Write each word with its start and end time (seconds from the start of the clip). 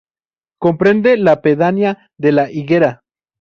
Comprende 0.57 1.15
la 1.15 1.43
pedanía 1.43 2.09
de 2.17 2.31
La 2.31 2.49
Higuera. 2.49 3.03